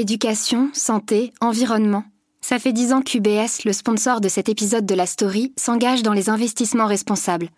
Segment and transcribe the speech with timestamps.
[0.00, 2.04] Éducation, santé, environnement.
[2.40, 6.14] Ça fait dix ans qu'UBS, le sponsor de cet épisode de la story, s'engage dans
[6.14, 7.50] les investissements responsables.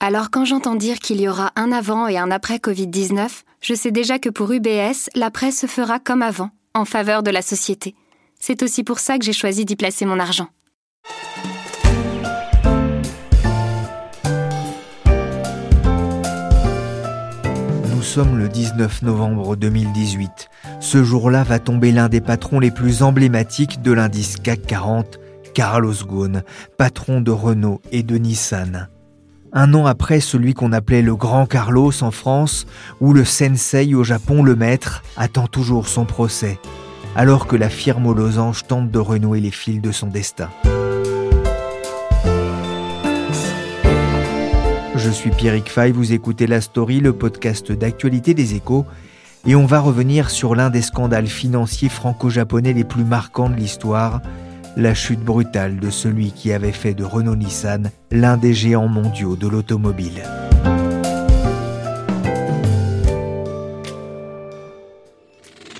[0.00, 3.28] Alors quand j'entends dire qu'il y aura un avant et un après Covid-19,
[3.60, 7.42] je sais déjà que pour UBS, l'après se fera comme avant, en faveur de la
[7.42, 7.94] société.
[8.40, 10.48] C'est aussi pour ça que j'ai choisi d'y placer mon argent.
[17.94, 20.48] Nous sommes le 19 novembre 2018.
[20.80, 25.18] Ce jour-là va tomber l'un des patrons les plus emblématiques de l'indice CAC 40,
[25.52, 26.42] Carlos Ghosn,
[26.76, 28.88] patron de Renault et de Nissan.
[29.52, 32.66] Un an après celui qu'on appelait le Grand Carlos en France,
[33.00, 36.60] ou le Sensei au Japon, le maître, attend toujours son procès,
[37.16, 40.48] alors que la firme aux losanges tente de renouer les fils de son destin.
[44.94, 48.84] Je suis Pierrick Fay, vous écoutez La Story, le podcast d'actualité des échos,
[49.45, 54.21] et on va revenir sur l'un des scandales financiers franco-japonais les plus marquants de l'histoire,
[54.77, 59.47] la chute brutale de celui qui avait fait de Renault-Nissan l'un des géants mondiaux de
[59.47, 60.23] l'automobile.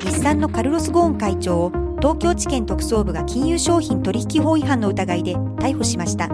[0.04, 6.30] 日産のカルロス・ゴーン会長を東京地検特捜部が金融商品取引法違反の疑いで逮捕しました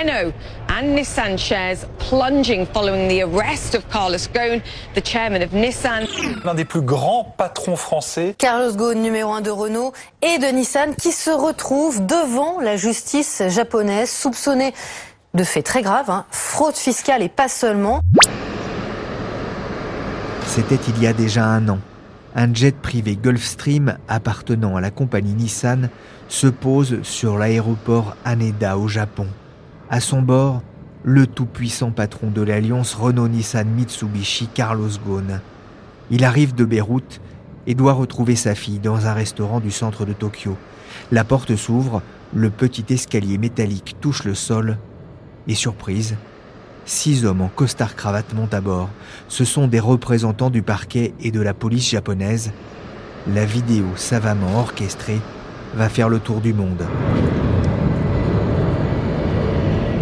[0.00, 0.32] Renault
[0.70, 4.62] and Nissan shares plunging following the arrest of Carlos Ghosn,
[4.94, 6.06] the chairman of Nissan.
[6.42, 8.34] L'un des plus grands patrons français.
[8.38, 13.42] Carlos Ghosn, numéro 1 de Renault et de Nissan, qui se retrouve devant la justice
[13.48, 14.72] japonaise, soupçonné
[15.34, 18.00] de faits très graves, hein, fraude fiscale et pas seulement.
[20.46, 21.78] C'était il y a déjà un an.
[22.34, 25.90] Un jet privé Gulfstream appartenant à la compagnie Nissan
[26.28, 29.26] se pose sur l'aéroport Haneda au Japon.
[29.92, 30.62] À son bord,
[31.02, 35.40] le tout-puissant patron de l'alliance Renault-Nissan-Mitsubishi, Carlos Ghosn.
[36.12, 37.20] Il arrive de Beyrouth
[37.66, 40.56] et doit retrouver sa fille dans un restaurant du centre de Tokyo.
[41.10, 42.02] La porte s'ouvre,
[42.32, 44.78] le petit escalier métallique touche le sol
[45.48, 46.14] et surprise,
[46.84, 48.90] six hommes en costard-cravate montent à bord.
[49.26, 52.52] Ce sont des représentants du parquet et de la police japonaise.
[53.26, 55.20] La vidéo savamment orchestrée
[55.74, 56.86] va faire le tour du monde.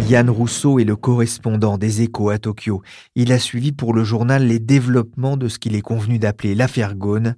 [0.09, 2.81] Yann Rousseau est le correspondant des échos à Tokyo.
[3.13, 6.95] Il a suivi pour le journal les développements de ce qu'il est convenu d'appeler l'affaire
[6.95, 7.35] Ghosn.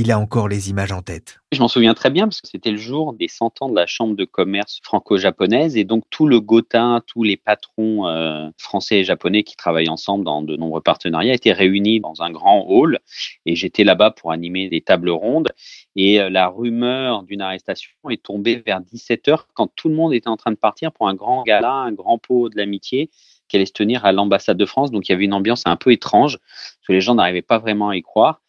[0.00, 1.40] Il a encore les images en tête.
[1.50, 3.86] Je m'en souviens très bien parce que c'était le jour des 100 ans de la
[3.86, 9.04] Chambre de commerce franco-japonaise et donc tout le Gotin, tous les patrons euh, français et
[9.04, 13.00] japonais qui travaillent ensemble dans de nombreux partenariats étaient réunis dans un grand hall
[13.44, 15.48] et j'étais là-bas pour animer des tables rondes
[15.96, 20.28] et euh, la rumeur d'une arrestation est tombée vers 17h quand tout le monde était
[20.28, 23.10] en train de partir pour un grand gala, un grand pot de l'amitié
[23.48, 24.92] qui allait se tenir à l'ambassade de France.
[24.92, 27.58] Donc il y avait une ambiance un peu étrange parce que les gens n'arrivaient pas
[27.58, 28.40] vraiment à y croire.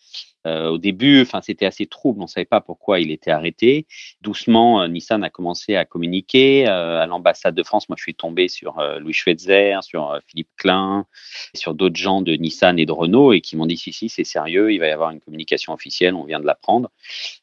[0.48, 2.20] Euh, au début, enfin, c'était assez trouble.
[2.22, 3.86] On ne savait pas pourquoi il était arrêté.
[4.22, 7.90] Doucement, euh, Nissan a commencé à communiquer euh, à l'ambassade de France.
[7.90, 11.06] Moi, je suis tombé sur Louis Schweitzer, sur Philippe Klein,
[11.54, 14.24] sur d'autres gens de Nissan et de Renault et qui m'ont dit si si, c'est
[14.24, 14.72] sérieux.
[14.72, 16.16] Il va y avoir une communication officielle.
[16.16, 16.90] On vient de l'apprendre.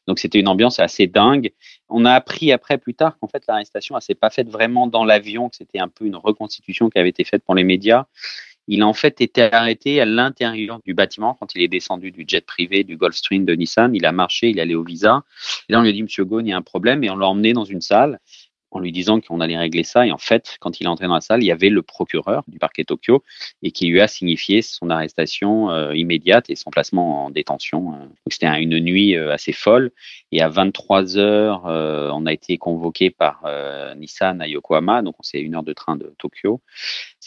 [0.07, 1.51] Donc, c'était une ambiance assez dingue.
[1.89, 5.05] On a appris après, plus tard, qu'en fait, l'arrestation, elle s'est pas faite vraiment dans
[5.05, 8.05] l'avion, que c'était un peu une reconstitution qui avait été faite pour les médias
[8.67, 12.25] il a en fait été arrêté à l'intérieur du bâtiment quand il est descendu du
[12.27, 13.95] jet privé du Gulfstream de Nissan.
[13.95, 15.23] Il a marché, il allait au visa.
[15.69, 17.03] Et là, on lui a dit, Monsieur Ghosn, il y a un problème.
[17.03, 18.19] Et on l'a emmené dans une salle
[18.77, 20.05] en lui disant qu'on allait régler ça.
[20.05, 22.43] Et en fait, quand il est entré dans la salle, il y avait le procureur
[22.47, 23.23] du parquet Tokyo
[23.63, 27.91] et qui lui a signifié son arrestation euh, immédiate et son placement en détention.
[27.91, 29.91] Donc, c'était une nuit euh, assez folle.
[30.31, 35.01] Et à 23 heures, euh, on a été convoqué par euh, Nissan à Yokohama.
[35.01, 36.61] Donc, c'est une heure de train de Tokyo.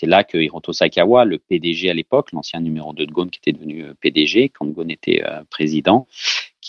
[0.01, 3.39] C'est là que Hiroto Sakawa, le PDG à l'époque, l'ancien numéro 2 de Ghosn, qui
[3.39, 6.07] était devenu euh, PDG quand Ghosn était euh, président,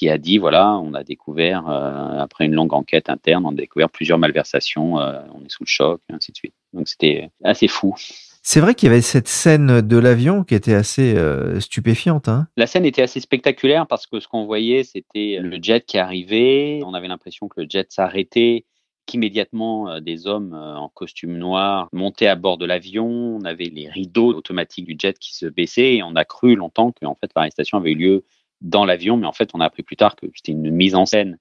[0.01, 3.53] qui a dit voilà, on a découvert, euh, après une longue enquête interne, on a
[3.53, 6.55] découvert plusieurs malversations, euh, on est sous le choc, et ainsi de suite.
[6.73, 7.93] Donc c'était assez fou.
[8.41, 12.29] C'est vrai qu'il y avait cette scène de l'avion qui était assez euh, stupéfiante.
[12.29, 15.99] Hein La scène était assez spectaculaire parce que ce qu'on voyait, c'était le jet qui
[15.99, 16.81] arrivait.
[16.83, 18.65] On avait l'impression que le jet s'arrêtait,
[19.05, 23.05] qu'immédiatement des hommes en costume noir montaient à bord de l'avion.
[23.05, 26.91] On avait les rideaux automatiques du jet qui se baissaient et on a cru longtemps
[26.91, 28.23] que en fait l'arrestation avait eu lieu
[28.61, 31.05] dans l'avion, mais en fait on a appris plus tard que c'était une mise en
[31.05, 31.37] scène.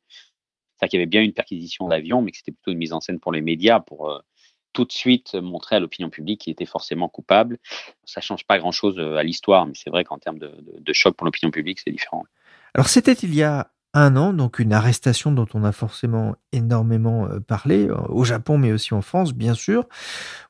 [0.78, 3.00] C'est qu'il y avait bien une perquisition d'avion, mais que c'était plutôt une mise en
[3.00, 4.18] scène pour les médias pour euh,
[4.72, 7.58] tout de suite montrer à l'opinion publique qu'il était forcément coupable.
[8.04, 11.26] Ça change pas grand-chose à l'histoire, mais c'est vrai qu'en termes de, de choc pour
[11.26, 12.24] l'opinion publique, c'est différent.
[12.74, 17.26] Alors c'était il y a un an, donc une arrestation dont on a forcément énormément
[17.26, 19.84] euh, parlé, euh, au Japon mais aussi en France, bien sûr.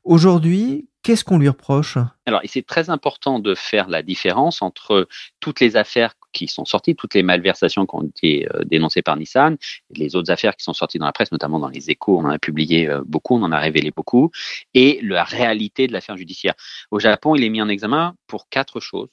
[0.04, 1.96] Aujourd'hui, qu'est-ce qu'on lui reproche?
[2.26, 5.08] Alors, c'est très important de faire la différence entre
[5.40, 9.16] toutes les affaires qui sont sorties, toutes les malversations qui ont été euh, dénoncées par
[9.16, 9.56] Nissan,
[9.90, 12.30] les autres affaires qui sont sorties dans la presse, notamment dans les échos, on en
[12.30, 14.30] a publié beaucoup, on en a révélé beaucoup,
[14.74, 16.54] et la réalité de l'affaire judiciaire.
[16.90, 19.08] Au Japon, il est mis en examen pour quatre choses.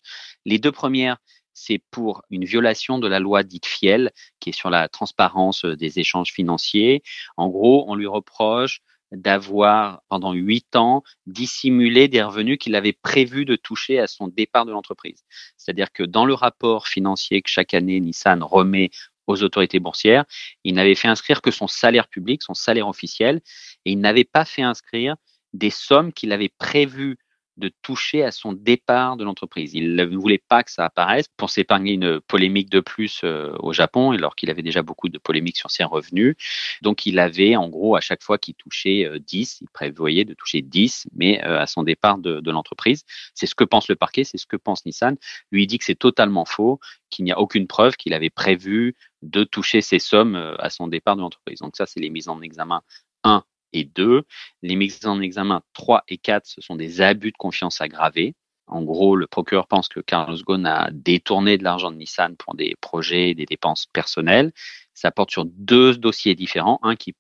[0.46, 1.18] Les deux premières,
[1.58, 5.76] c'est pour une violation de la loi dite Fiel, qui est sur la transparence euh,
[5.76, 7.02] des échanges financiers.
[7.36, 8.82] En gros, on lui reproche
[9.12, 14.66] d'avoir, pendant huit ans, dissimulé des revenus qu'il avait prévu de toucher à son départ
[14.66, 15.24] de l'entreprise.
[15.58, 18.90] C'est-à-dire que dans le rapport financier que chaque année Nissan remet
[19.28, 20.26] aux autorités boursières,
[20.64, 23.42] il n'avait fait inscrire que son salaire public, son salaire officiel,
[23.86, 25.16] et il n'avait pas fait inscrire
[25.54, 27.18] des sommes qu'il avait prévues
[27.58, 29.74] de toucher à son départ de l'entreprise.
[29.74, 33.74] Il ne voulait pas que ça apparaisse pour s'épargner une polémique de plus euh, au
[33.74, 36.36] Japon, alors qu'il avait déjà beaucoup de polémiques sur ses revenus.
[36.82, 40.34] Donc il avait en gros à chaque fois qu'il touchait 10, euh, il prévoyait de
[40.34, 43.04] toucher 10, mais euh, à son départ de, de l'entreprise.
[43.34, 45.18] C'est ce que pense le parquet, c'est ce que pense Nissan.
[45.52, 48.96] Lui il dit que c'est totalement faux, qu'il n'y a aucune preuve qu'il avait prévu
[49.24, 51.60] de toucher ces sommes à son départ de l'entreprise.
[51.60, 52.82] Donc ça, c'est les mises en examen
[53.24, 53.44] 1
[53.74, 54.24] et 2.
[54.62, 58.36] Les mises en examen 3 et 4, ce sont des abus de confiance aggravés.
[58.68, 62.54] En gros, le procureur pense que Carlos Ghosn a détourné de l'argent de Nissan pour
[62.54, 64.52] des projets et des dépenses personnelles.
[64.94, 66.80] Ça porte sur deux dossiers différents.
[66.84, 67.16] Un qui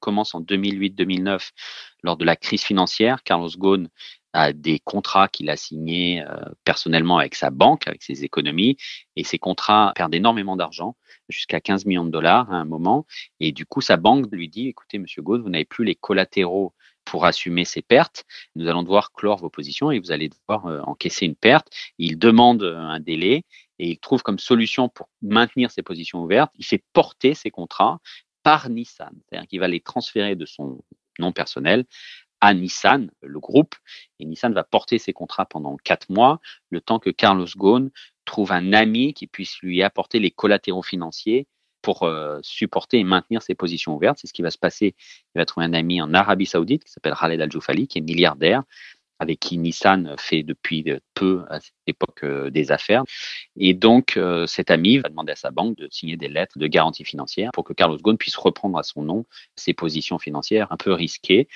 [0.00, 1.50] commence en 2008-2009
[2.02, 3.22] lors de la crise financière.
[3.22, 3.88] Carlos Ghosn
[4.36, 8.76] a des contrats qu'il a signés euh, personnellement avec sa banque, avec ses économies,
[9.16, 10.96] et ces contrats perdent énormément d'argent,
[11.28, 13.06] jusqu'à 15 millions de dollars à un moment,
[13.40, 16.74] et du coup sa banque lui dit, écoutez, Monsieur Gauze, vous n'avez plus les collatéraux
[17.04, 18.24] pour assumer ces pertes,
[18.56, 21.68] nous allons devoir clore vos positions et vous allez devoir euh, encaisser une perte.
[21.98, 23.44] Il demande euh, un délai
[23.78, 28.00] et il trouve comme solution pour maintenir ses positions ouvertes, il fait porter ses contrats
[28.42, 30.84] par Nissan, c'est-à-dire qu'il va les transférer de son
[31.18, 31.86] nom personnel
[32.40, 33.74] à Nissan, le groupe,
[34.20, 36.40] et Nissan va porter ses contrats pendant quatre mois,
[36.70, 37.90] le temps que Carlos Ghosn
[38.24, 41.46] trouve un ami qui puisse lui apporter les collatéraux financiers
[41.82, 44.18] pour euh, supporter et maintenir ses positions ouvertes.
[44.20, 44.96] C'est ce qui va se passer.
[45.34, 48.64] Il va trouver un ami en Arabie Saoudite qui s'appelle Khaled Al-Joufali, qui est milliardaire,
[49.18, 50.84] avec qui Nissan fait depuis
[51.14, 53.04] peu à cette époque euh, des affaires.
[53.56, 56.66] Et donc, euh, cet ami va demander à sa banque de signer des lettres de
[56.66, 59.24] garantie financière pour que Carlos Ghosn puisse reprendre à son nom
[59.54, 61.48] ses positions financières un peu risquées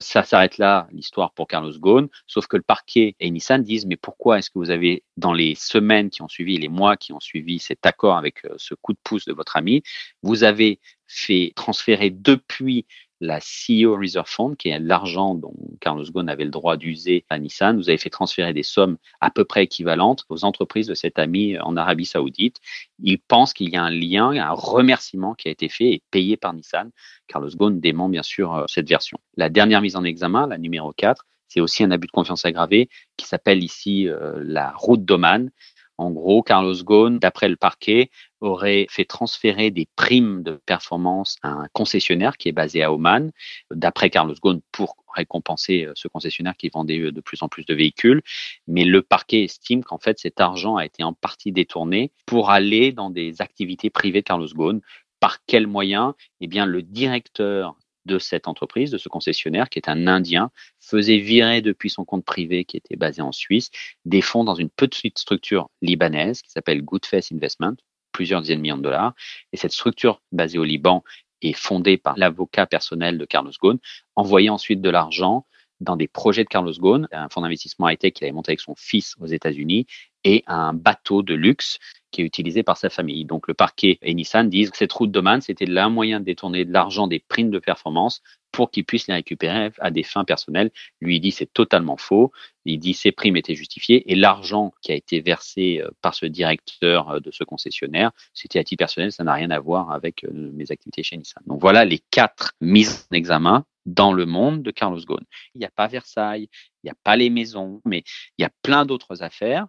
[0.00, 3.96] ça s'arrête là, l'histoire pour Carlos Ghosn, sauf que le parquet et Nissan disent mais
[3.96, 7.20] pourquoi est-ce que vous avez, dans les semaines qui ont suivi, les mois qui ont
[7.20, 9.82] suivi cet accord avec euh, ce coup de pouce de votre ami,
[10.22, 12.86] vous avez fait transférer depuis
[13.20, 17.38] la CEO Reserve Fund, qui est l'argent dont Carlos Ghosn avait le droit d'user à
[17.38, 17.76] Nissan.
[17.76, 21.58] Vous avez fait transférer des sommes à peu près équivalentes aux entreprises de cet ami
[21.60, 22.56] en Arabie Saoudite.
[23.02, 26.38] Il pense qu'il y a un lien, un remerciement qui a été fait et payé
[26.38, 26.90] par Nissan.
[27.26, 29.18] Carlos Ghosn dément bien sûr euh, cette version.
[29.36, 32.88] La dernière mise en examen, la numéro 4, c'est aussi un abus de confiance aggravé
[33.18, 35.50] qui s'appelle ici euh, la route d'Oman.
[35.96, 38.10] En gros, Carlos Ghosn, d'après le parquet,
[38.40, 43.30] aurait fait transférer des primes de performance à un concessionnaire qui est basé à Oman,
[43.70, 47.64] d'après Carlos Ghosn, pour récompenser euh, ce concessionnaire qui vendait euh, de plus en plus
[47.64, 48.22] de véhicules.
[48.66, 52.92] Mais le parquet estime qu'en fait, cet argent a été en partie détourné pour aller
[52.92, 54.80] dans des activités privées de Carlos Ghosn.
[55.20, 56.12] Par quels moyens?
[56.40, 61.18] Eh bien, le directeur de cette entreprise, de ce concessionnaire, qui est un Indien, faisait
[61.18, 63.70] virer depuis son compte privé qui était basé en Suisse
[64.04, 67.76] des fonds dans une petite structure libanaise qui s'appelle Goodface Investment,
[68.12, 69.14] plusieurs dizaines de millions de dollars.
[69.52, 71.02] Et cette structure basée au Liban
[71.42, 73.78] est fondée par l'avocat personnel de Carlos Ghosn,
[74.16, 75.46] envoyait ensuite de l'argent
[75.80, 78.74] dans des projets de Carlos Ghosn, un fonds d'investissement high-tech qu'il avait monté avec son
[78.76, 79.86] fils aux États-Unis,
[80.24, 81.78] et un bateau de luxe
[82.10, 83.24] qui est utilisé par sa famille.
[83.24, 86.24] Donc le parquet et Nissan disent que cette route de Man, c'était l'un moyen de
[86.24, 90.24] détourner de l'argent des primes de performance pour qu'il puisse les récupérer à des fins
[90.24, 90.70] personnelles.
[91.00, 92.30] Lui, il dit c'est totalement faux.
[92.64, 96.24] Il dit ces primes étaient justifiées et l'argent qui a été versé euh, par ce
[96.24, 100.24] directeur euh, de ce concessionnaire, c'était à titre personnel, ça n'a rien à voir avec
[100.24, 101.42] euh, mes activités chez Nissan.
[101.46, 105.24] Donc voilà les quatre mises en examen dans le monde de Carlos Ghosn.
[105.54, 106.48] Il n'y a pas Versailles,
[106.82, 108.04] il n'y a pas les maisons, mais
[108.38, 109.66] il y a plein d'autres affaires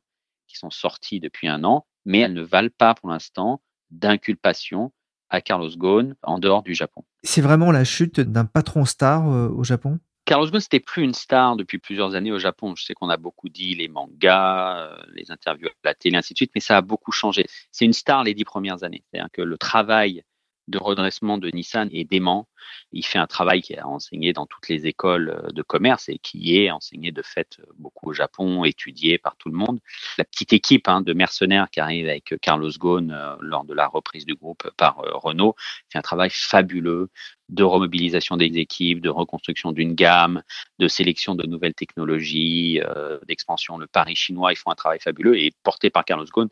[0.48, 3.62] qui sont sorties depuis un an mais elles ne valent pas pour l'instant
[3.92, 4.94] d'inculpation
[5.30, 7.04] à Carlos Ghosn en dehors du Japon.
[7.24, 10.00] C'est vraiment la chute d'un patron star euh, au Japon?
[10.26, 12.76] Carlos Ghosn, c'était plus une star depuis plusieurs années au Japon.
[12.76, 16.34] Je sais qu'on a beaucoup dit les mangas, euh, les interviews à la télé, ainsi
[16.34, 17.46] de suite, mais ça a beaucoup changé.
[17.72, 19.04] C'est une star les dix premières années.
[19.10, 20.24] C'est-à-dire que le travail
[20.68, 22.48] de redressement de Nissan est dément.
[22.92, 26.18] Il fait un travail qui est enseigné dans toutes les écoles euh, de commerce et
[26.18, 29.80] qui est enseigné de fait euh, beaucoup au Japon, étudié par tout le monde.
[30.18, 33.88] La petite équipe hein, de mercenaires qui arrive avec Carlos Ghosn euh, lors de la
[33.88, 35.56] reprise du groupe par Renault
[35.90, 37.10] fait un travail fabuleux
[37.50, 40.42] de remobilisation des équipes, de reconstruction d'une gamme,
[40.80, 42.80] de sélection de nouvelles technologies,
[43.28, 43.78] d'expansion.
[43.78, 46.48] Le Paris chinois, ils font un travail fabuleux et porté par Carlos Ghosn,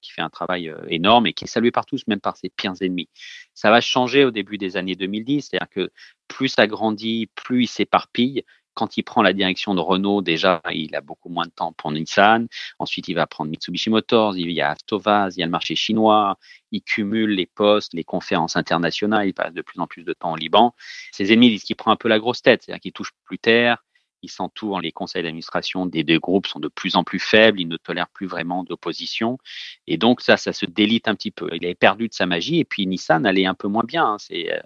[0.00, 2.74] qui fait un travail énorme et qui est salué par tous, même par ses pires
[2.80, 3.08] ennemis.
[3.54, 5.92] Ça va changer au début des années 2010, c'est-à-dire que
[6.28, 8.44] plus ça grandit, plus il s'éparpille.
[8.74, 11.92] Quand il prend la direction de Renault, déjà, il a beaucoup moins de temps pour
[11.92, 12.46] Nissan.
[12.78, 15.74] Ensuite, il va prendre Mitsubishi Motors, il y a Avtovaz, il y a le marché
[15.74, 16.38] chinois.
[16.72, 19.28] Il cumule les postes, les conférences internationales.
[19.28, 20.74] Il passe de plus en plus de temps au Liban.
[21.12, 23.82] Ses ennemis disent qu'il prend un peu la grosse tête, c'est-à-dire qu'il touche plus terre,
[24.22, 27.68] il s'entoure, les conseils d'administration des deux groupes sont de plus en plus faibles, il
[27.68, 29.38] ne tolère plus vraiment d'opposition.
[29.86, 31.48] Et donc, ça, ça se délite un petit peu.
[31.52, 34.04] Il avait perdu de sa magie et puis Nissan allait un peu moins bien.
[34.04, 34.16] Hein.
[34.18, 34.60] C'est euh,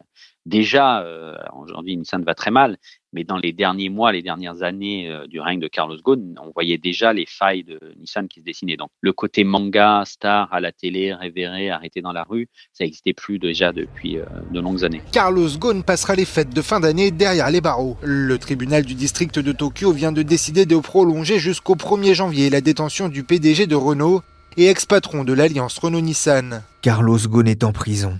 [0.50, 2.76] déjà, euh, aujourd'hui, Nissan va très mal,
[3.12, 6.50] mais dans les derniers mois, les dernières années euh, du règne de Carlos Ghosn, on
[6.52, 8.76] voyait déjà les failles de Nissan qui se dessinaient.
[8.76, 13.14] Donc, le côté manga, star à la télé, révéré, arrêté dans la rue, ça n'existait
[13.14, 15.00] plus déjà depuis euh, de longues années.
[15.12, 17.96] Carlos Ghosn passera les fêtes de fin d'année derrière les barreaux.
[18.02, 22.60] Le tribunal du district de Tokyo vient de décider de prolonger jusqu'au 1er janvier la
[22.60, 24.22] détention du PDG de Renault
[24.56, 26.62] et ex-patron de l'alliance Renault-Nissan.
[26.82, 28.18] Carlos Ghosn est en prison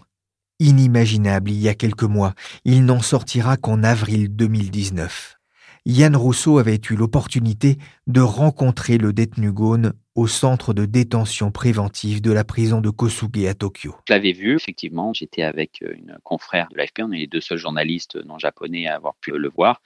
[0.61, 2.35] inimaginable il y a quelques mois.
[2.65, 5.40] Il n'en sortira qu'en avril 2019.
[5.91, 12.23] Yann Rousseau avait eu l'opportunité de rencontrer le détenu Ghosn au centre de détention préventive
[12.23, 13.97] de la prison de Kosuge à Tokyo.
[14.07, 15.13] Je l'avais vu, effectivement.
[15.13, 17.01] J'étais avec euh, une confrère de l'AFP.
[17.03, 19.81] On est les deux seuls journalistes non japonais à avoir pu le voir.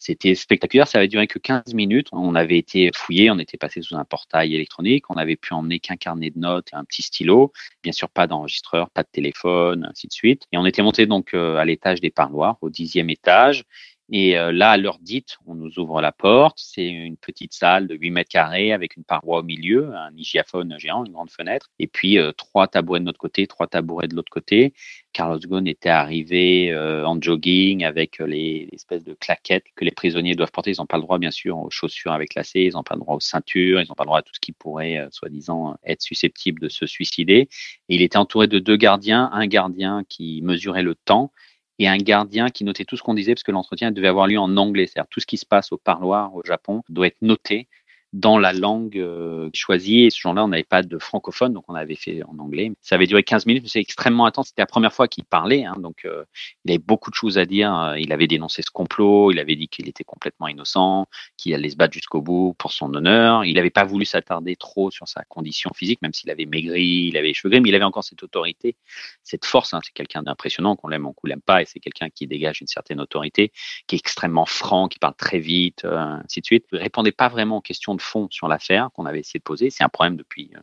[0.00, 0.88] C'était spectaculaire.
[0.88, 2.08] Ça avait duré que 15 minutes.
[2.10, 3.30] On avait été fouillé.
[3.30, 5.08] On était passé sous un portail électronique.
[5.08, 7.52] On avait pu emmener qu'un carnet de notes un petit stylo.
[7.82, 10.42] Bien sûr, pas d'enregistreur, pas de téléphone, ainsi de suite.
[10.52, 13.64] Et on était monté donc euh, à l'étage des parloirs, au dixième étage.
[14.12, 16.58] Et euh, là, à l'heure dite, on nous ouvre la porte.
[16.58, 20.78] C'est une petite salle de 8 mètres carrés avec une paroi au milieu, un hygiaphone
[20.78, 24.14] géant, une grande fenêtre, et puis euh, trois tabourets de notre côté, trois tabourets de
[24.14, 24.74] l'autre côté.
[25.14, 30.34] Carlos Ghosn était arrivé euh, en jogging avec les, espèces de claquettes que les prisonniers
[30.34, 30.72] doivent porter.
[30.72, 33.00] Ils n'ont pas le droit, bien sûr, aux chaussures avec lacets, ils n'ont pas le
[33.00, 36.02] droit aux ceintures, ils n'ont pas le droit à tout ce qui pourrait, soi-disant, être
[36.02, 37.48] susceptible de se suicider.
[37.88, 41.32] Et il était entouré de deux gardiens, un gardien qui mesurait le temps
[41.78, 44.38] et un gardien qui notait tout ce qu'on disait parce que l'entretien devait avoir lieu
[44.38, 44.86] en anglais.
[44.86, 47.68] C'est-à-dire tout ce qui se passe au parloir au Japon doit être noté
[48.14, 50.04] dans la langue euh, choisie.
[50.04, 52.70] Et ce jour-là, on n'avait pas de francophone, donc on avait fait en anglais.
[52.80, 54.48] Ça avait duré 15 minutes, c'est extrêmement intense.
[54.48, 56.24] C'était la première fois qu'il parlait, hein, donc euh,
[56.64, 57.94] il avait beaucoup de choses à dire.
[57.98, 61.06] Il avait dénoncé ce complot, il avait dit qu'il était complètement innocent,
[61.36, 63.44] qu'il allait se battre jusqu'au bout pour son honneur.
[63.44, 67.16] Il n'avait pas voulu s'attarder trop sur sa condition physique, même s'il avait maigri, il
[67.16, 68.76] avait les mais il avait encore cette autorité,
[69.24, 69.74] cette force.
[69.74, 69.80] Hein.
[69.84, 72.68] C'est quelqu'un d'impressionnant, qu'on l'aime ou qu'on l'aime pas, et c'est quelqu'un qui dégage une
[72.68, 73.50] certaine autorité,
[73.88, 76.66] qui est extrêmement franc, qui parle très vite, euh, ainsi de suite.
[76.72, 79.70] Il répondait pas vraiment aux questions de fond sur l'affaire qu'on avait essayé de poser.
[79.70, 80.60] C'est un problème depuis euh,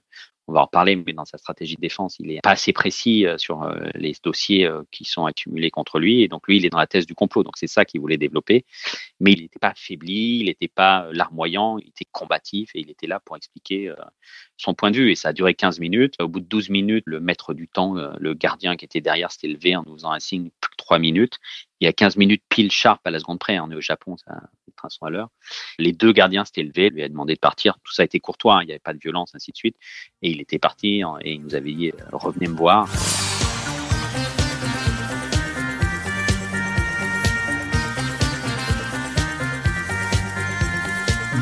[0.47, 3.25] on va en reparler, mais dans sa stratégie de défense, il est pas assez précis
[3.25, 6.23] euh, sur euh, les dossiers qui sont accumulés contre lui.
[6.23, 7.43] Et donc, lui, il est dans la thèse du complot.
[7.43, 8.65] Donc, c'est ça qu'il voulait développer.
[9.19, 13.07] Mais il n'était pas affaibli, il n'était pas larmoyant, il était combatif et il était
[13.07, 13.93] là pour expliquer
[14.57, 15.11] son point de vue.
[15.11, 16.15] Et ça a duré 15 minutes.
[16.19, 19.47] Au bout de 12 minutes, le maître du temps, le gardien qui était derrière, s'était
[19.47, 21.39] levé en nous faisant un signe plus que 3 minutes.
[21.81, 23.59] Il y a 15 minutes pile sharp à la seconde près.
[23.59, 24.39] On est au Japon, ça,
[24.75, 25.29] trains sont à l'heure.
[25.79, 27.73] Les deux gardiens s'étaient levés, lui a demandé de partir.
[27.83, 29.75] Tout ça a été courtois, hein, il n'y avait pas de violence, ainsi de suite.
[30.21, 32.87] Et il était parti hein, et il nous avait dit euh, revenez me voir.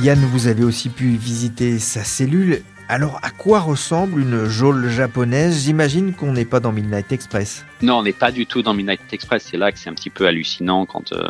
[0.01, 2.63] Yann, vous avez aussi pu visiter sa cellule.
[2.91, 5.63] Alors, à quoi ressemble une geôle japonaise?
[5.63, 7.63] J'imagine qu'on n'est pas dans Midnight Express.
[7.83, 9.45] Non, on n'est pas du tout dans Midnight Express.
[9.51, 11.29] C'est là que c'est un petit peu hallucinant quand euh,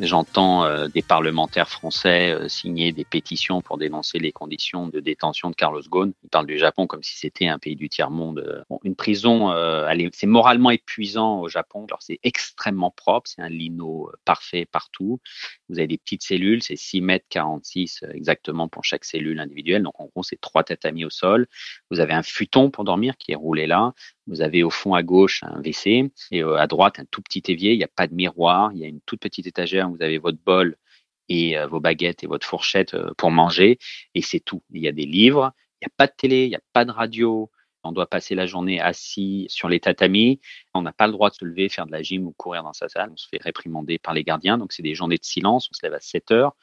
[0.00, 5.50] J'entends euh, des parlementaires français euh, signer des pétitions pour dénoncer les conditions de détention
[5.50, 6.12] de Carlos Ghosn.
[6.24, 8.64] Ils parlent du Japon comme si c'était un pays du tiers-monde.
[8.70, 11.84] Bon, une prison, euh, c'est moralement épuisant au Japon.
[11.88, 15.20] Alors c'est extrêmement propre, c'est un lino parfait partout.
[15.68, 19.82] Vous avez des petites cellules, c'est 6 mètres 46 exactement pour chaque cellule individuelle.
[19.82, 21.46] Donc en gros, c'est trois tatamis au sol.
[21.90, 23.92] Vous avez un futon pour dormir qui est roulé là.
[24.32, 27.42] Vous avez au fond à gauche un WC et euh, à droite un tout petit
[27.48, 27.72] évier.
[27.72, 28.72] Il n'y a pas de miroir.
[28.72, 30.78] Il y a une toute petite étagère où vous avez votre bol
[31.28, 33.78] et euh, vos baguettes et votre fourchette euh, pour manger.
[34.14, 34.62] Et c'est tout.
[34.70, 35.52] Il y a des livres.
[35.82, 36.44] Il n'y a pas de télé.
[36.44, 37.50] Il n'y a pas de radio.
[37.84, 40.40] On doit passer la journée assis sur les tatamis.
[40.72, 42.72] On n'a pas le droit de se lever, faire de la gym ou courir dans
[42.72, 43.10] sa salle.
[43.12, 44.56] On se fait réprimander par les gardiens.
[44.56, 45.68] Donc, c'est des journées de silence.
[45.70, 46.56] On se lève à 7 heures.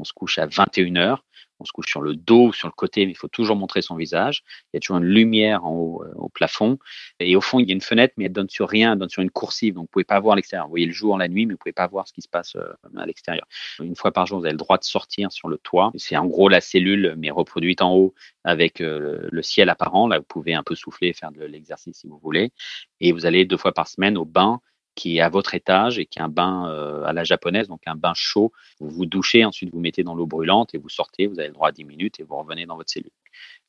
[0.00, 1.24] On se couche à 21 heures
[1.60, 3.94] on se couche sur le dos, sur le côté, mais il faut toujours montrer son
[3.94, 4.42] visage.
[4.72, 6.78] Il y a toujours une lumière en haut euh, au plafond.
[7.20, 9.10] Et au fond, il y a une fenêtre, mais elle donne sur rien, elle donne
[9.10, 9.74] sur une coursive.
[9.74, 10.66] Donc, vous pouvez pas voir l'extérieur.
[10.66, 12.56] Vous voyez le jour, la nuit, mais vous pouvez pas voir ce qui se passe
[12.56, 13.46] euh, à l'extérieur.
[13.80, 15.92] Une fois par jour, vous avez le droit de sortir sur le toit.
[15.96, 18.14] C'est en gros la cellule, mais reproduite en haut
[18.44, 20.08] avec euh, le ciel apparent.
[20.08, 22.52] Là, vous pouvez un peu souffler, faire de l'exercice si vous voulez.
[23.00, 24.60] Et vous allez deux fois par semaine au bain
[25.00, 27.80] qui est à votre étage et qui est un bain euh, à la japonaise, donc
[27.86, 28.52] un bain chaud.
[28.80, 31.54] Vous vous douchez, ensuite vous mettez dans l'eau brûlante et vous sortez, vous avez le
[31.54, 33.10] droit à 10 minutes et vous revenez dans votre cellule.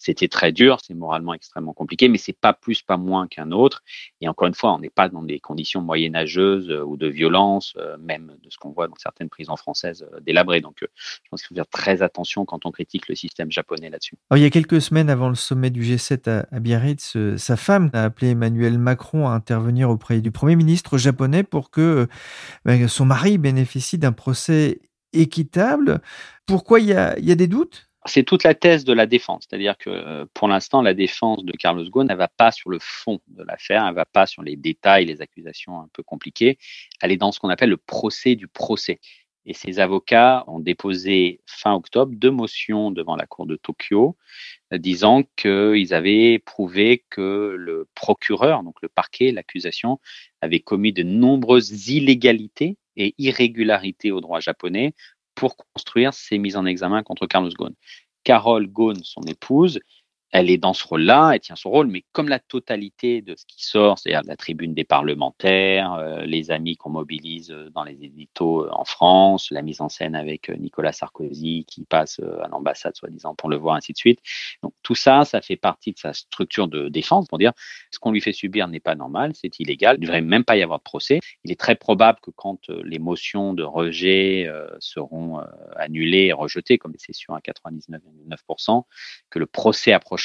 [0.02, 3.84] C'était très dur, c'est moralement extrêmement compliqué, mais c'est pas plus, pas moins qu'un autre.
[4.20, 7.76] Et encore une fois, on n'est pas dans des conditions moyenâgeuses euh, ou de violence,
[7.78, 10.60] euh, même de ce qu'on voit dans certaines prisons françaises euh, délabrées.
[10.60, 14.16] Donc, je pense qu'il faut faire très attention quand on critique le système japonais là-dessus.
[14.36, 18.06] il y a quelques semaines avant le sommet du G7 à, Biarritz, sa femme a
[18.06, 22.08] appelé Emmanuel Macron à intervenir auprès du Premier ministre japonais pour que
[22.66, 24.82] ben, son mari bénéficie d'un procès
[25.14, 26.02] équitable.
[26.48, 27.91] Pourquoi il y a des doutes?
[28.06, 31.52] C'est toute la thèse de la défense, c'est-à-dire que euh, pour l'instant, la défense de
[31.52, 34.56] Carlos Ghosn, elle va pas sur le fond de l'affaire, elle va pas sur les
[34.56, 36.58] détails, les accusations un peu compliquées,
[37.02, 39.00] elle est dans ce qu'on appelle le procès du procès.
[39.46, 44.18] Et ses avocats ont déposé fin octobre deux motions devant la Cour de Tokyo,
[44.74, 50.00] euh, disant qu'ils avaient prouvé que le procureur, donc le parquet, l'accusation,
[50.42, 54.94] avait commis de nombreuses illégalités et irrégularités au droit japonais
[55.42, 57.74] pour construire ces mises en examen contre Carlos Ghosn.
[58.24, 59.80] Carole Ghosn, son épouse,
[60.32, 63.46] elle est dans ce rôle-là, elle tient son rôle, mais comme la totalité de ce
[63.46, 68.04] qui sort, c'est-à-dire la tribune des parlementaires, euh, les amis qu'on mobilise euh, dans les
[68.04, 72.96] éditos euh, en France, la mise en scène avec Nicolas Sarkozy qui passe à l'ambassade
[72.96, 74.20] soi-disant pour le voir, ainsi de suite.
[74.64, 77.52] Donc tout ça, ça fait partie de sa structure de défense pour dire
[77.92, 80.56] ce qu'on lui fait subir n'est pas normal, c'est illégal, il ne devrait même pas
[80.56, 81.20] y avoir de procès.
[81.44, 85.42] Il est très probable que quand les motions de rejet seront
[85.76, 88.84] annulées et rejetées, comme c'est sûr à 99,9%,
[89.30, 90.21] que le procès approche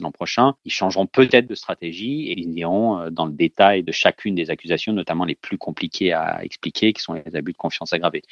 [0.00, 3.92] l'an prochain, ils changeront peut-être de stratégie et ils iront euh, dans le détail de
[3.92, 7.92] chacune des accusations, notamment les plus compliquées à expliquer, qui sont les abus de confiance
[7.92, 8.22] aggravés.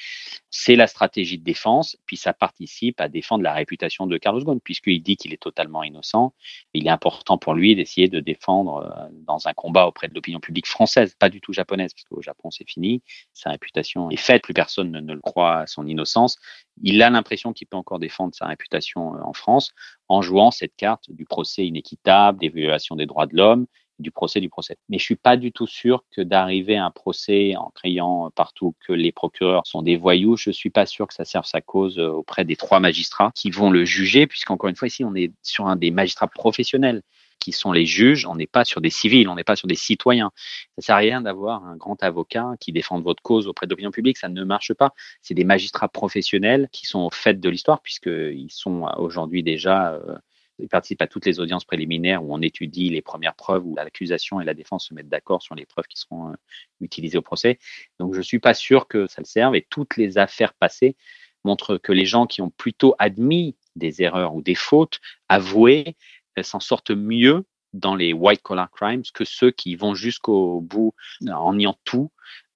[0.51, 4.61] C'est la stratégie de défense, puis ça participe à défendre la réputation de Carlos Ghosn,
[4.61, 6.35] puisqu'il dit qu'il est totalement innocent.
[6.75, 10.41] Il est important pour lui d'essayer de défendre euh, dans un combat auprès de l'opinion
[10.41, 13.03] publique française, pas du tout japonaise, parce qu'au Japon c'est fini,
[13.33, 16.39] sa réputation est faite, plus personne ne, ne le croit à son innocence.
[16.83, 19.73] Il a l'impression qu'il peut encore défendre sa réputation euh, en France
[20.09, 23.67] en jouant cette carte du procès inéquitable, des violations des droits de l'homme,
[23.99, 24.77] du procès du procès.
[24.89, 28.75] Mais je suis pas du tout sûr que d'arriver à un procès en criant partout
[28.87, 31.99] que les procureurs sont des voyous, je suis pas sûr que ça serve sa cause
[31.99, 35.33] euh, auprès des trois magistrats qui vont le juger, puisqu'encore une fois ici on est
[35.43, 37.03] sur un des magistrats professionnels
[37.47, 39.77] qui sont les juges, on n'est pas sur des civils, on n'est pas sur des
[39.77, 40.33] citoyens.
[40.79, 43.93] Ça sert à rien d'avoir un grand avocat qui défende votre cause auprès de l'opinion
[43.93, 44.95] publique, ça ne marche pas.
[45.23, 50.19] C'est des magistrats professionnels qui sont au fait de l'histoire, puisqu'ils sont aujourd'hui déjà, euh,
[50.59, 54.41] ils participent à toutes les audiences préliminaires où on étudie les premières preuves, où l'accusation
[54.41, 56.35] et la défense se mettent d'accord sur les preuves qui seront euh,
[56.81, 57.61] utilisées au procès.
[58.01, 60.97] Donc je ne suis pas sûr que ça le serve, et toutes les affaires passées
[61.45, 65.97] montrent que les gens qui ont plutôt admis des erreurs ou des fautes, avouées,
[66.37, 70.95] elles s'en sortent mieux dans les white collar crimes que ceux qui vont jusqu'au bout
[71.29, 72.11] en niant tout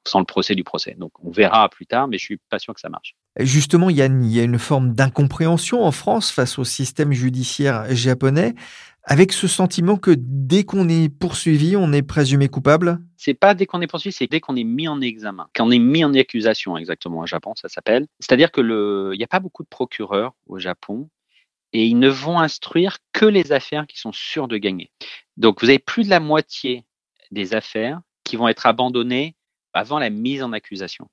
[0.06, 0.96] sans le procès du procès.
[0.98, 3.14] Donc on verra plus tard, mais je suis pas sûr que ça marche.
[3.38, 8.54] Justement, Yann, il y a une forme d'incompréhension en France face au système judiciaire japonais,
[9.04, 12.98] avec ce sentiment que dès qu'on est poursuivi, on est présumé coupable?
[13.16, 15.78] C'est pas dès qu'on est poursuivi, c'est dès qu'on est mis en examen, qu'on est
[15.78, 18.06] mis en accusation exactement au Japon, ça s'appelle.
[18.18, 21.08] C'est-à-dire que le, il n'y a pas beaucoup de procureurs au Japon
[21.72, 24.90] et ils ne vont instruire que les affaires qui sont sûres de gagner.
[25.36, 26.84] Donc, vous avez plus de la moitié
[27.30, 29.36] des affaires qui vont être abandonnées
[29.72, 31.08] avant la mise en accusation.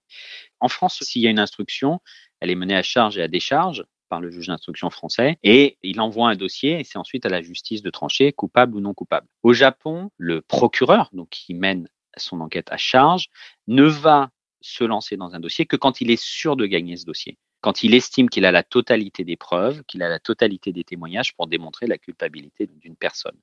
[0.59, 1.99] En France, s'il y a une instruction,
[2.39, 5.99] elle est menée à charge et à décharge par le juge d'instruction français et il
[5.99, 9.27] envoie un dossier et c'est ensuite à la justice de trancher coupable ou non coupable.
[9.43, 13.27] Au Japon, le procureur, donc qui mène son enquête à charge,
[13.67, 14.29] ne va
[14.61, 17.83] se lancer dans un dossier que quand il est sûr de gagner ce dossier quand
[17.83, 21.47] il estime qu'il a la totalité des preuves, qu'il a la totalité des témoignages pour
[21.47, 23.37] démontrer la culpabilité d'une personne.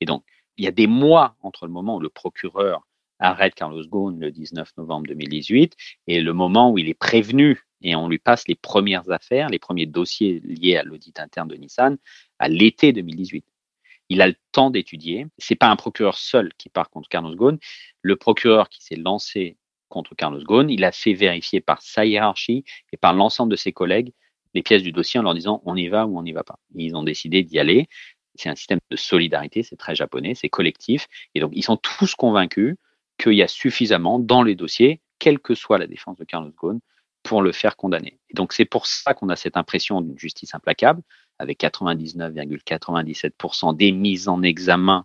[0.00, 0.24] Et donc,
[0.56, 2.86] il y a des mois entre le moment où le procureur
[3.18, 7.94] arrête Carlos Ghosn le 19 novembre 2018 et le moment où il est prévenu et
[7.96, 11.96] on lui passe les premières affaires, les premiers dossiers liés à l'audit interne de Nissan
[12.38, 13.44] à l'été 2018.
[14.10, 15.26] Il a le temps d'étudier.
[15.38, 17.58] C'est pas un procureur seul qui part contre Carlos Ghosn.
[18.02, 19.56] Le procureur qui s'est lancé
[19.90, 20.70] contre Carlos Ghosn.
[20.70, 24.12] Il a fait vérifier par sa hiérarchie et par l'ensemble de ses collègues
[24.54, 26.58] les pièces du dossier en leur disant on y va ou on n'y va pas.
[26.74, 27.88] ils ont décidé d'y aller.
[28.36, 31.08] C'est un système de solidarité, c'est très japonais, c'est collectif.
[31.34, 32.76] Et donc, ils sont tous convaincus
[33.18, 36.80] qu'il y a suffisamment dans les dossiers, quelle que soit la défense de Carlos Ghosn,
[37.22, 38.18] pour le faire condamner.
[38.30, 41.02] Et donc, c'est pour ça qu'on a cette impression d'une justice implacable,
[41.38, 45.04] avec 99,97% des mises en examen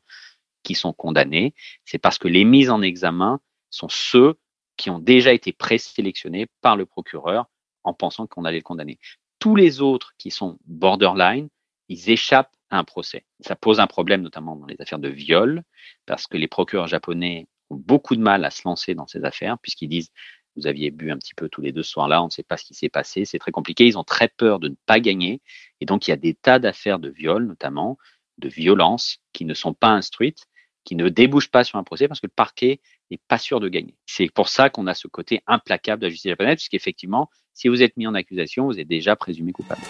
[0.64, 1.54] qui sont condamnées.
[1.84, 4.36] C'est parce que les mises en examen sont ceux
[4.78, 7.48] qui ont déjà été présélectionnés par le procureur
[7.84, 9.00] en pensant qu'on allait le condamner.
[9.40, 11.50] Tous les autres qui sont borderline,
[11.88, 13.26] ils échappent à un procès.
[13.42, 15.64] Ça pose un problème notamment dans les affaires de viol,
[16.06, 19.58] parce que les procureurs japonais ont beaucoup de mal à se lancer dans ces affaires,
[19.60, 20.12] puisqu'ils disent
[20.56, 22.58] vous aviez bu un petit peu tous les deux ce soir-là, on ne sait pas
[22.58, 25.42] ce qui s'est passé, c'est très compliqué, ils ont très peur de ne pas gagner,
[25.82, 27.98] et donc il y a des tas d'affaires de viol notamment,
[28.38, 30.48] de violence, qui ne sont pas instruites,
[30.86, 32.80] qui ne débouchent pas sur un procès parce que le parquet
[33.12, 33.96] n'est pas sûr de gagner.
[34.06, 37.84] C'est pour ça qu'on a ce côté implacable de la justice japonaise, puisqu'effectivement, si vous
[37.84, 39.82] êtes mis en accusation, vous êtes déjà présumé coupable.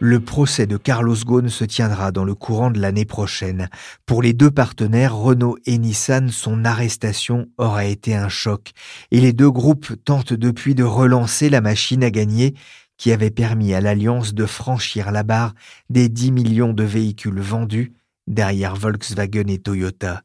[0.00, 3.70] Le procès de Carlos Ghosn se tiendra dans le courant de l'année prochaine.
[4.04, 8.72] Pour les deux partenaires, Renault et Nissan, son arrestation aura été un choc.
[9.12, 12.54] Et les deux groupes tentent depuis de relancer la machine à gagner
[12.96, 15.54] qui avait permis à l'Alliance de franchir la barre
[15.90, 17.92] des 10 millions de véhicules vendus
[18.26, 20.22] derrière Volkswagen et Toyota.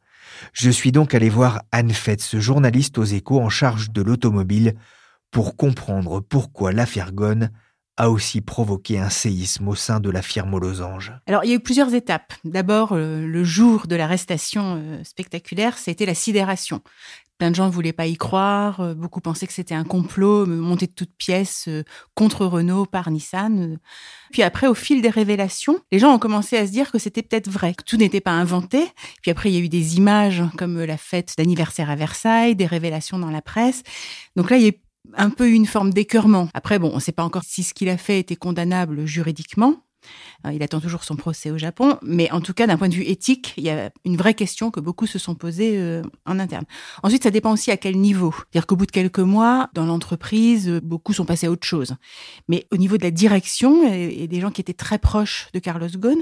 [0.54, 4.76] Je suis donc allé voir Anne Fetz, journaliste aux échos en charge de l'automobile,
[5.32, 7.52] pour comprendre pourquoi l'affaire Ghosn
[7.98, 11.12] a aussi provoqué un séisme au sein de la firme aux losanges.
[11.28, 12.34] Alors, il y a eu plusieurs étapes.
[12.46, 16.82] D'abord, euh, le jour de l'arrestation euh, spectaculaire, c'était la sidération.
[17.40, 20.46] Plein de gens ne voulaient pas y croire, euh, beaucoup pensaient que c'était un complot
[20.46, 21.68] monté de toutes pièces
[22.14, 23.80] contre Renault par Nissan.
[24.32, 27.24] Puis après, au fil des révélations, les gens ont commencé à se dire que c'était
[27.24, 28.86] peut-être vrai, que tout n'était pas inventé.
[29.24, 32.68] Puis après, il y a eu des images comme la fête d'anniversaire à Versailles, des
[32.68, 33.82] révélations dans la presse.
[34.36, 34.74] Donc là, il y a
[35.16, 36.50] un peu une forme d'écœurement.
[36.54, 39.84] Après, bon, on ne sait pas encore si ce qu'il a fait était condamnable juridiquement.
[40.46, 42.96] Euh, il attend toujours son procès au Japon, mais en tout cas, d'un point de
[42.96, 46.40] vue éthique, il y a une vraie question que beaucoup se sont posées euh, en
[46.40, 46.66] interne.
[47.04, 48.34] Ensuite, ça dépend aussi à quel niveau.
[48.34, 51.96] C'est-à-dire qu'au bout de quelques mois, dans l'entreprise, beaucoup sont passés à autre chose.
[52.48, 55.90] Mais au niveau de la direction et, des gens qui étaient très proches de Carlos
[55.96, 56.22] Ghosn,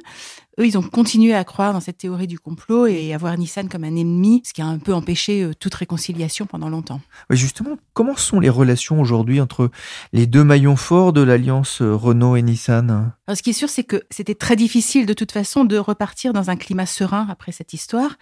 [0.59, 3.69] eux, ils ont continué à croire dans cette théorie du complot et à voir Nissan
[3.69, 7.01] comme un ennemi, ce qui a un peu empêché toute réconciliation pendant longtemps.
[7.29, 9.69] justement, comment sont les relations aujourd'hui entre
[10.13, 13.13] les deux maillons forts de l'alliance Renault et Nissan?
[13.27, 16.33] Alors, Ce qui est sûr, c'est que c'était très difficile de toute façon de repartir
[16.33, 18.17] dans un climat serein après cette histoire,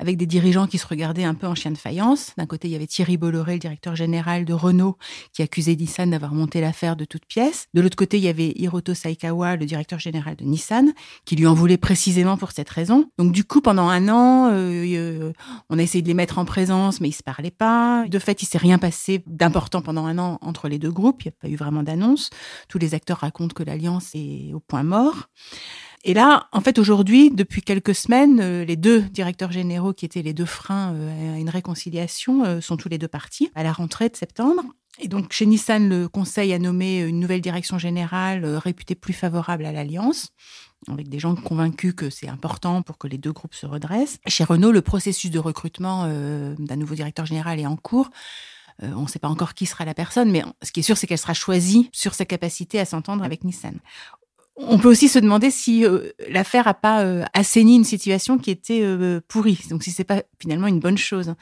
[0.00, 2.32] avec des dirigeants qui se regardaient un peu en chien de faïence.
[2.38, 4.96] D'un côté, il y avait Thierry Bolloré, le directeur général de Renault,
[5.34, 7.66] qui accusait Nissan d'avoir monté l'affaire de toutes pièces.
[7.74, 10.92] De l'autre côté, il y avait Hiroto Saikawa, le directeur général de Nissan,
[11.26, 13.10] qui lui en voulait précisément pour cette raison.
[13.18, 15.32] Donc du coup, pendant un an, euh, euh,
[15.68, 18.06] on a essayé de les mettre en présence, mais ils se parlaient pas.
[18.08, 21.22] De fait, il s'est rien passé d'important pendant un an entre les deux groupes.
[21.24, 22.30] Il n'y a pas eu vraiment d'annonce.
[22.68, 25.28] Tous les acteurs racontent que l'alliance est au point mort.
[26.02, 30.22] Et là, en fait, aujourd'hui, depuis quelques semaines, euh, les deux directeurs généraux qui étaient
[30.22, 33.72] les deux freins euh, à une réconciliation euh, sont tous les deux partis à la
[33.72, 34.62] rentrée de septembre.
[34.98, 39.64] Et donc, chez Nissan, le Conseil a nommé une nouvelle direction générale réputée plus favorable
[39.66, 40.28] à l'alliance
[40.88, 44.18] avec des gens convaincus que c'est important pour que les deux groupes se redressent.
[44.26, 48.10] Chez Renault, le processus de recrutement d'un nouveau directeur général est en cours.
[48.82, 51.06] on ne sait pas encore qui sera la personne, mais ce qui est sûr, c'est
[51.06, 53.78] qu'elle sera choisie sur sa capacité à s'entendre avec Nissan.
[54.68, 58.50] On peut aussi se demander si euh, l'affaire a pas euh, assaini une situation qui
[58.50, 59.60] était euh, pourrie.
[59.70, 61.34] Donc si c'est pas finalement une bonne chose.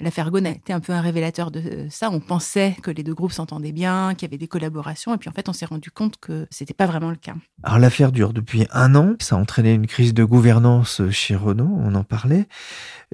[0.00, 2.10] L'affaire Ghosn a été un peu un révélateur de ça.
[2.10, 5.28] On pensait que les deux groupes s'entendaient bien, qu'il y avait des collaborations, et puis
[5.28, 7.34] en fait on s'est rendu compte que c'était pas vraiment le cas.
[7.62, 9.14] Alors l'affaire dure depuis un an.
[9.20, 11.78] Ça a entraîné une crise de gouvernance chez Renault.
[11.78, 12.46] On en parlait.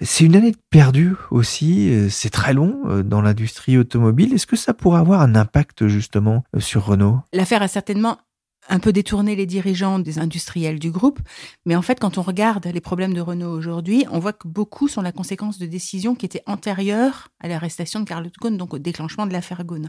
[0.00, 2.08] C'est une année perdue aussi.
[2.10, 4.32] C'est très long dans l'industrie automobile.
[4.32, 7.20] Est-ce que ça pourrait avoir un impact justement sur Renault?
[7.32, 8.18] L'affaire a certainement
[8.70, 11.20] un peu détourner les dirigeants des industriels du groupe.
[11.66, 14.88] Mais en fait, quand on regarde les problèmes de Renault aujourd'hui, on voit que beaucoup
[14.88, 18.78] sont la conséquence de décisions qui étaient antérieures à l'arrestation de Carlos Ghosn, donc au
[18.78, 19.88] déclenchement de l'affaire Ghosn.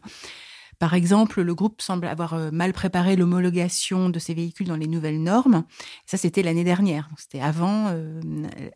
[0.80, 4.88] Par exemple, le groupe semble avoir euh, mal préparé l'homologation de ses véhicules dans les
[4.88, 5.64] nouvelles normes.
[6.08, 7.08] Ça, c'était l'année dernière.
[7.18, 8.20] C'était avant euh,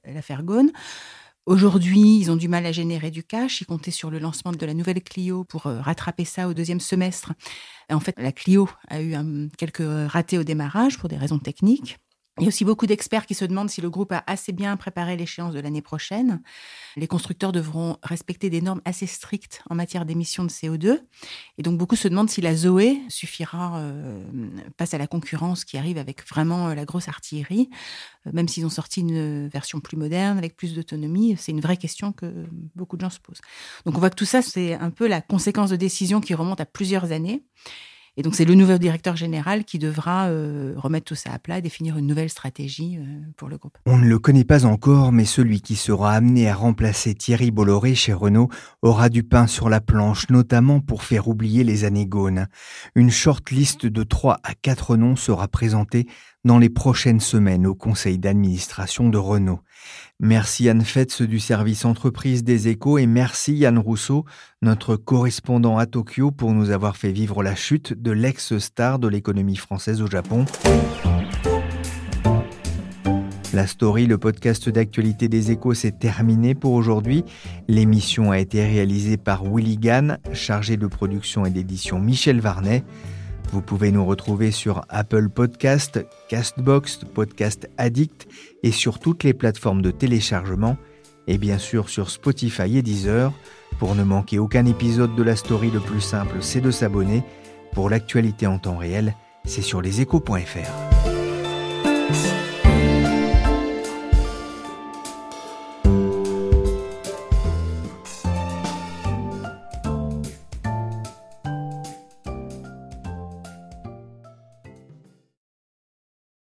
[0.06, 0.72] l'affaire Ghosn.
[1.46, 3.62] Aujourd'hui, ils ont du mal à générer du cash.
[3.62, 6.80] Ils comptaient sur le lancement de la nouvelle Clio pour euh, rattraper ça au deuxième
[6.80, 7.34] semestre.
[7.92, 9.16] en fait, la Clio a eu
[9.58, 12.00] quelques ratés au démarrage pour des raisons techniques.
[12.38, 14.76] Il y a aussi beaucoup d'experts qui se demandent si le groupe a assez bien
[14.76, 16.42] préparé l'échéance de l'année prochaine.
[16.98, 21.00] Les constructeurs devront respecter des normes assez strictes en matière d'émissions de CO2.
[21.58, 24.22] Et donc beaucoup se demandent si la Zoé suffira euh,
[24.78, 27.70] face à la concurrence qui arrive avec vraiment euh, la grosse artillerie.
[28.28, 31.78] Euh, même s'ils ont sorti une version plus moderne, avec plus d'autonomie, c'est une vraie
[31.78, 32.46] question que
[32.76, 33.42] beaucoup de gens se posent.
[33.86, 36.62] Donc on voit que tout ça, c'est un peu la conséquence de décisions qui remontent
[36.62, 37.46] à plusieurs années
[38.18, 41.60] Et donc c'est le nouveau directeur général qui devra euh, remettre tout ça à plat,
[41.60, 43.04] définir une nouvelle stratégie euh,
[43.36, 43.78] pour le groupe.
[43.86, 47.94] On ne le connaît pas encore, mais celui qui sera amené à remplacer Thierry Bolloré
[47.94, 48.50] chez Renault
[48.82, 52.48] aura du pain sur la planche, notamment pour faire oublier les anégones.
[52.96, 56.08] Une short liste de 3 à 4 noms sera présentée
[56.46, 59.60] dans les prochaines semaines au conseil d'administration de Renault.
[60.22, 64.24] Merci Anne Fetz du service entreprise des échos et merci Yann Rousseau,
[64.62, 69.58] notre correspondant à Tokyo, pour nous avoir fait vivre la chute de l'ex-star de l'économie
[69.58, 70.46] française au Japon.
[73.54, 77.24] La story, le podcast d'actualité des échos, s'est terminé pour aujourd'hui.
[77.68, 82.84] L'émission a été réalisée par Willy Gann, chargé de production et d'édition Michel Varnet.
[83.52, 88.28] Vous pouvez nous retrouver sur Apple Podcast, Castbox, Podcast Addict
[88.64, 90.78] et sur toutes les plateformes de téléchargement
[91.28, 93.32] et bien sûr sur Spotify et Deezer.
[93.80, 97.24] Pour ne manquer aucun épisode de la story, le plus simple, c'est de s'abonner.
[97.74, 100.96] Pour l'actualité en temps réel, c'est sur leséchos.fr.